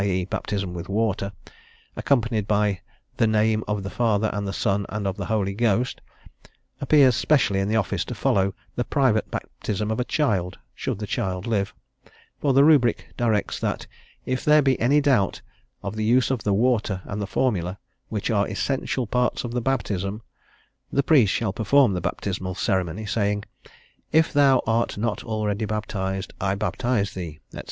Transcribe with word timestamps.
e., 0.03 0.25
baptism 0.25 0.73
with 0.73 0.89
water, 0.89 1.31
accompanied 1.95 2.47
by 2.47 2.81
the 3.17 3.27
"name 3.27 3.63
of 3.67 3.83
the 3.83 3.89
Father, 3.91 4.29
and 4.29 4.37
of 4.39 4.45
the 4.45 4.53
Son, 4.53 4.83
and 4.89 5.05
of 5.05 5.15
the 5.15 5.27
Holy 5.27 5.53
Ghost," 5.53 6.01
appears 6.79 7.15
specially 7.15 7.59
in 7.59 7.67
the 7.67 7.75
office 7.75 8.03
to 8.03 8.15
follow 8.15 8.51
the 8.75 8.83
private 8.83 9.29
baptism 9.29 9.91
of 9.91 9.99
a 9.99 10.03
child, 10.03 10.57
should 10.73 10.97
the 10.97 11.05
child 11.05 11.45
live; 11.45 11.71
for 12.39 12.51
the 12.51 12.63
Rubric 12.63 13.09
directs 13.15 13.59
that 13.59 13.85
if 14.25 14.43
there 14.43 14.63
be 14.63 14.79
any 14.79 14.99
doubt 15.01 15.39
of 15.83 15.95
the 15.95 16.03
use 16.03 16.31
of 16.31 16.41
the 16.41 16.51
water 16.53 17.03
and 17.05 17.21
the 17.21 17.27
formula, 17.27 17.77
"which 18.09 18.31
are 18.31 18.47
essential 18.47 19.05
parts 19.05 19.43
of 19.43 19.51
Baptism," 19.63 20.23
the 20.91 21.03
priest 21.03 21.31
shall 21.31 21.53
perform 21.53 21.93
the 21.93 22.01
baptismal 22.01 22.55
ceremony, 22.55 23.05
saying, 23.05 23.43
"If 24.11 24.33
thou 24.33 24.63
art 24.65 24.97
not 24.97 25.23
already 25.23 25.65
baptized, 25.65 26.33
I 26.41 26.55
baptize 26.55 27.13
thee," 27.13 27.39
&c. 27.53 27.59